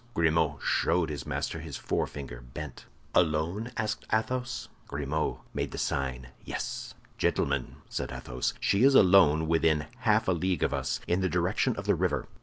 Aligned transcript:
Grimaud 0.15 0.59
showed 0.63 1.11
his 1.11 1.27
master 1.27 1.59
his 1.59 1.77
forefinger 1.77 2.41
bent. 2.55 2.87
"Alone?" 3.13 3.69
asked 3.77 4.07
Athos. 4.11 4.67
Grimaud 4.87 5.41
made 5.53 5.69
the 5.69 5.77
sign 5.77 6.29
yes. 6.43 6.95
"Gentlemen," 7.19 7.75
said 7.87 8.11
Athos, 8.11 8.55
"she 8.59 8.83
is 8.83 8.95
alone 8.95 9.47
within 9.47 9.85
half 9.97 10.27
a 10.27 10.31
league 10.31 10.63
of 10.63 10.73
us, 10.73 11.01
in 11.07 11.21
the 11.21 11.29
direction 11.29 11.75
of 11.75 11.85
the 11.85 11.93
river." 11.93 12.27